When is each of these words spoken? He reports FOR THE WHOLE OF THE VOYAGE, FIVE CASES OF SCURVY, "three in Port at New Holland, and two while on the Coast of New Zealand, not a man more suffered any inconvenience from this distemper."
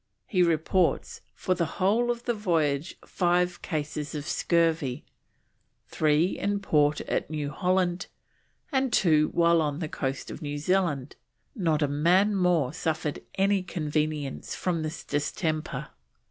He 0.25 0.41
reports 0.41 1.21
FOR 1.35 1.53
THE 1.53 1.67
WHOLE 1.77 2.09
OF 2.09 2.23
THE 2.23 2.33
VOYAGE, 2.33 2.97
FIVE 3.05 3.61
CASES 3.61 4.15
OF 4.15 4.25
SCURVY, 4.25 5.05
"three 5.89 6.39
in 6.39 6.59
Port 6.59 7.01
at 7.01 7.29
New 7.29 7.51
Holland, 7.51 8.07
and 8.71 8.91
two 8.91 9.27
while 9.31 9.61
on 9.61 9.77
the 9.77 9.87
Coast 9.87 10.31
of 10.31 10.41
New 10.41 10.57
Zealand, 10.57 11.17
not 11.53 11.83
a 11.83 11.87
man 11.87 12.35
more 12.35 12.73
suffered 12.73 13.19
any 13.35 13.59
inconvenience 13.59 14.55
from 14.55 14.81
this 14.81 15.03
distemper." 15.03 15.89